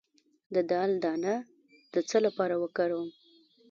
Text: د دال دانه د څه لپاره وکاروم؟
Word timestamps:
د 0.53 0.55
دال 0.71 0.91
دانه 1.03 1.33
د 1.93 1.95
څه 2.09 2.17
لپاره 2.25 2.55
وکاروم؟ 2.63 3.09